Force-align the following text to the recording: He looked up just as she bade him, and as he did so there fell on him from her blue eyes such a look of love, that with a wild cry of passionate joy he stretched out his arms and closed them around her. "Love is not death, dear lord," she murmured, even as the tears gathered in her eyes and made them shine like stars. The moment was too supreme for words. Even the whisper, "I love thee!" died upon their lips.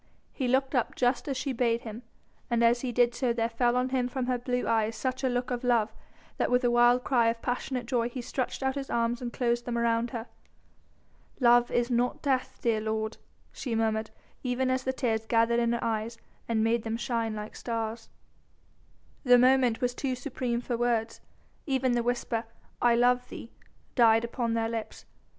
He 0.33 0.47
looked 0.47 0.73
up 0.73 0.95
just 0.95 1.27
as 1.27 1.37
she 1.37 1.53
bade 1.53 1.81
him, 1.81 2.01
and 2.49 2.63
as 2.63 2.81
he 2.81 2.91
did 2.91 3.13
so 3.13 3.33
there 3.33 3.47
fell 3.47 3.75
on 3.75 3.89
him 3.89 4.07
from 4.07 4.25
her 4.25 4.39
blue 4.39 4.67
eyes 4.67 4.95
such 4.95 5.23
a 5.23 5.29
look 5.29 5.51
of 5.51 5.63
love, 5.63 5.93
that 6.37 6.49
with 6.49 6.63
a 6.63 6.71
wild 6.71 7.03
cry 7.03 7.27
of 7.27 7.39
passionate 7.43 7.85
joy 7.85 8.09
he 8.09 8.19
stretched 8.19 8.63
out 8.63 8.73
his 8.73 8.89
arms 8.89 9.21
and 9.21 9.31
closed 9.31 9.65
them 9.65 9.77
around 9.77 10.09
her. 10.09 10.25
"Love 11.39 11.69
is 11.69 11.91
not 11.91 12.23
death, 12.23 12.57
dear 12.63 12.81
lord," 12.81 13.17
she 13.51 13.75
murmured, 13.75 14.09
even 14.41 14.71
as 14.71 14.83
the 14.85 14.91
tears 14.91 15.27
gathered 15.27 15.59
in 15.59 15.71
her 15.71 15.83
eyes 15.83 16.17
and 16.47 16.63
made 16.63 16.81
them 16.81 16.97
shine 16.97 17.35
like 17.35 17.55
stars. 17.55 18.09
The 19.23 19.37
moment 19.37 19.81
was 19.81 19.93
too 19.93 20.15
supreme 20.15 20.61
for 20.61 20.75
words. 20.77 21.21
Even 21.67 21.91
the 21.91 22.01
whisper, 22.01 22.45
"I 22.81 22.95
love 22.95 23.29
thee!" 23.29 23.51
died 23.93 24.25
upon 24.25 24.55
their 24.55 24.67
lips. 24.67 25.05